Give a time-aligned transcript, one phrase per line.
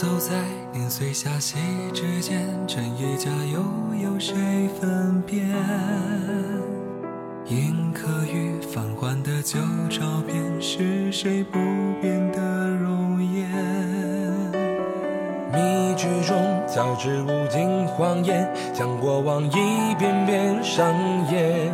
[0.00, 0.32] 走在
[0.72, 1.58] 年岁下隙
[1.92, 3.60] 之间，真一家又
[4.02, 4.34] 有谁
[4.80, 5.46] 分辨？
[7.44, 9.58] 印刻于泛黄的旧
[9.90, 11.58] 照片，是谁不
[12.00, 13.46] 变的容颜？
[15.52, 16.34] 迷局中
[16.66, 20.94] 交织无尽谎言，将过往一遍遍上
[21.30, 21.70] 演，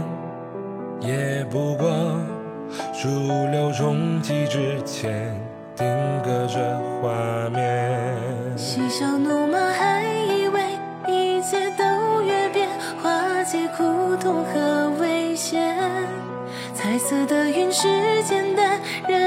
[1.01, 1.89] 也不过
[2.93, 3.09] 数
[3.53, 5.33] 流中继之前。
[5.79, 5.87] 定
[6.25, 7.63] 格着画面，
[8.67, 10.61] 嬉笑怒骂，还以为
[11.07, 12.69] 一切都越变，
[13.01, 15.73] 化解苦痛和危险。
[16.75, 17.87] 彩色的云是
[18.25, 19.26] 简单，人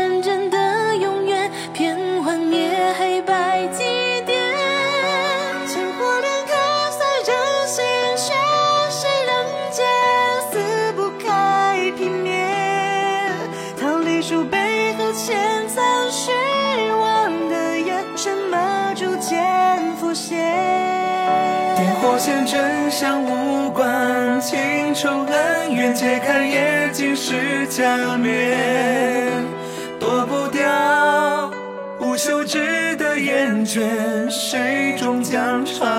[19.00, 20.38] 逐渐浮现
[21.78, 29.46] 点火线，真相无关，情仇恩怨揭开，也尽是假面。
[30.02, 31.50] 躲不掉
[32.02, 35.99] 无休止的厌倦，谁终将唱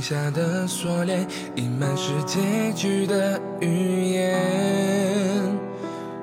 [0.00, 2.40] 下的锁链，隐瞒是结
[2.74, 4.38] 局的语言。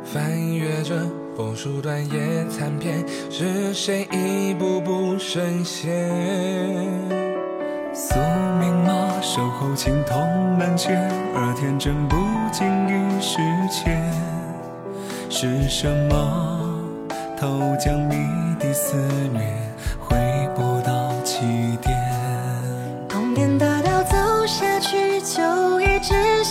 [0.04, 0.96] 翻阅着
[1.36, 5.90] 佛书断页残篇，是谁一步步深陷？
[7.94, 8.16] 宿
[8.60, 9.20] 命吗？
[9.22, 10.18] 守候青铜
[10.58, 12.16] 门前，而天真不
[12.52, 13.38] 经意世
[13.70, 14.02] 间。
[15.30, 16.80] 是什么
[17.38, 18.16] 偷将谜
[18.60, 18.96] 底肆
[19.34, 19.42] 虐？
[20.00, 20.16] 回
[20.56, 21.42] 不到起
[21.82, 21.97] 点。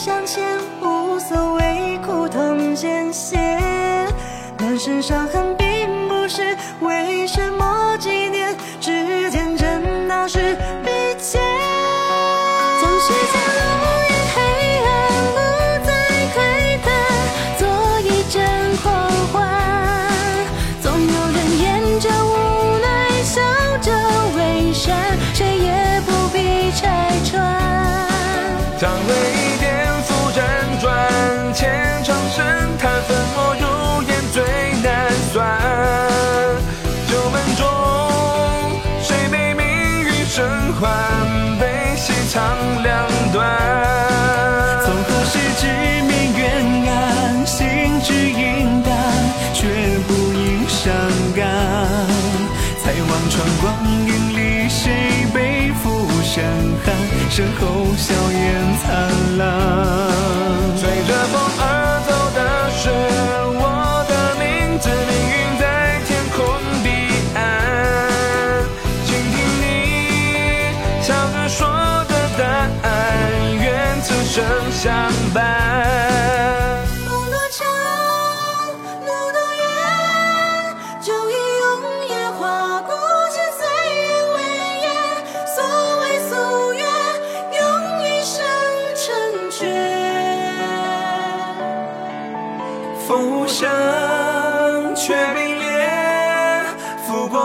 [0.07, 4.09] 向前无所谓苦痛艰险
[4.57, 5.46] 满身伤痕
[31.57, 32.45] 前长生
[32.77, 34.45] 叹粉墨如烟醉。
[37.09, 37.67] 旧门中，
[39.03, 39.65] 谁被命
[40.05, 40.85] 运生还？
[41.59, 42.43] 悲喜长
[42.83, 43.37] 两端。
[44.85, 45.67] 从何时知
[46.03, 46.45] 命远
[46.93, 48.93] 岸，心之隐淡，
[49.55, 49.67] 却
[50.07, 50.93] 不应伤
[51.35, 51.43] 感。
[52.83, 53.65] 才望穿光
[54.07, 56.45] 阴里，谁背负伤
[56.85, 56.95] 寒？
[57.31, 57.65] 身后
[57.97, 58.87] 笑颜灿
[59.39, 60.16] 烂。
[74.37, 76.06] 生相伴。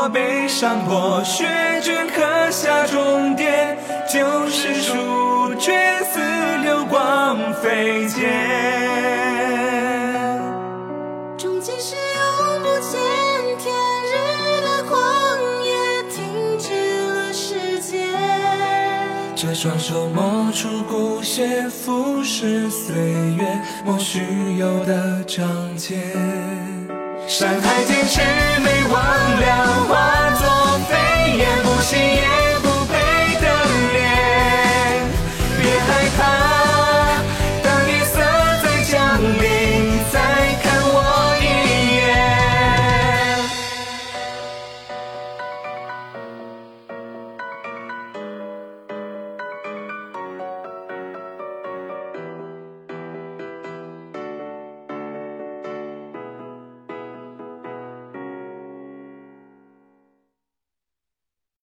[0.01, 1.45] 拂过悲伤过雪
[1.83, 3.77] 卷，刻下终点，
[4.12, 6.19] 就是书卷似。
[6.63, 8.19] 流光飞溅，
[11.38, 13.00] 终极是永不见
[13.59, 13.75] 天
[14.07, 14.12] 日
[14.62, 14.98] 的旷
[15.63, 15.69] 野，
[16.09, 16.74] 停止
[17.13, 18.09] 了时间。
[19.36, 22.95] 这双手摸出骨血，腐蚀岁
[23.38, 25.97] 月，莫须有的章节。
[27.27, 28.21] 山海间魑
[28.62, 30.20] 魅魍魉。